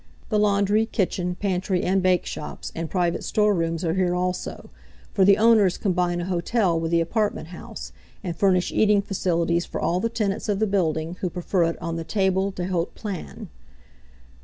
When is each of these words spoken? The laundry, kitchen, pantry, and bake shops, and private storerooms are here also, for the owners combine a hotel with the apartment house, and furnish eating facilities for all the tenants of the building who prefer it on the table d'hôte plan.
The 0.29 0.39
laundry, 0.39 0.87
kitchen, 0.87 1.35
pantry, 1.35 1.83
and 1.83 2.01
bake 2.01 2.25
shops, 2.25 2.71
and 2.73 2.89
private 2.89 3.23
storerooms 3.23 3.85
are 3.85 3.93
here 3.93 4.15
also, 4.15 4.71
for 5.13 5.23
the 5.23 5.37
owners 5.37 5.77
combine 5.77 6.19
a 6.21 6.25
hotel 6.25 6.79
with 6.79 6.89
the 6.89 7.01
apartment 7.01 7.49
house, 7.49 7.91
and 8.23 8.35
furnish 8.35 8.71
eating 8.71 9.03
facilities 9.03 9.67
for 9.67 9.79
all 9.79 9.99
the 9.99 10.09
tenants 10.09 10.49
of 10.49 10.57
the 10.57 10.65
building 10.65 11.17
who 11.21 11.29
prefer 11.29 11.65
it 11.65 11.79
on 11.79 11.97
the 11.97 12.03
table 12.03 12.49
d'hôte 12.51 12.95
plan. 12.95 13.49